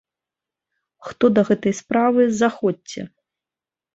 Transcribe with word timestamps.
Хто 1.09 1.25
да 1.35 1.43
гэтай 1.51 1.75
справы, 1.81 2.21
заходзьце! 2.41 3.01